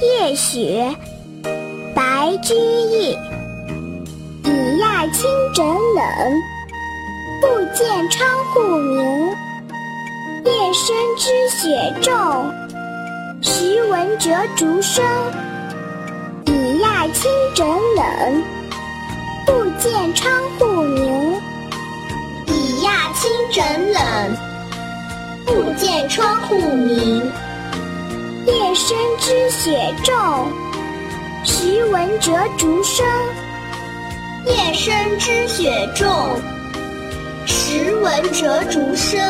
[0.00, 0.94] 夜雪，
[1.92, 3.18] 白居易。
[4.44, 6.04] 已讶清枕冷，
[7.40, 9.28] 不见窗户明。
[10.44, 12.14] 夜深知雪重，
[13.42, 15.04] 时闻折竹声。
[16.46, 18.42] 已讶清枕冷，
[19.46, 21.34] 不见窗户明。
[22.46, 24.36] 已讶清枕冷，
[25.44, 27.28] 不见窗户明。
[28.88, 30.50] 夜深知雪重，
[31.44, 33.06] 时闻折竹声。
[34.46, 36.08] 夜深知雪重，
[37.44, 39.20] 时闻折竹声。